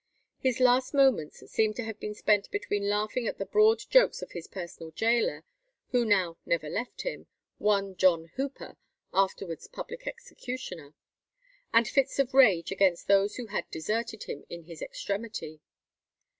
His 0.39 0.59
last 0.59 0.95
moments 0.95 1.47
seem 1.51 1.75
to 1.75 1.83
have 1.83 1.99
been 1.99 2.15
spent 2.15 2.49
between 2.49 2.89
laughing 2.89 3.27
at 3.27 3.37
the 3.37 3.45
broad 3.45 3.77
jokes 3.87 4.23
of 4.23 4.31
his 4.31 4.47
personal 4.47 4.89
gaoler, 4.89 5.43
who 5.91 6.03
now 6.05 6.37
never 6.43 6.69
left 6.71 7.03
him, 7.03 7.27
one 7.59 7.95
John 7.95 8.31
Hooper, 8.33 8.77
afterwards 9.13 9.67
public 9.67 10.07
executioner,[268:1] 10.07 10.93
and 11.73 11.87
fits 11.87 12.17
of 12.17 12.33
rage 12.33 12.71
against 12.71 13.07
those 13.07 13.35
who 13.35 13.45
had 13.45 13.69
deserted 13.69 14.23
him 14.23 14.43
in 14.49 14.63
his 14.63 14.81
extremity. 14.81 15.61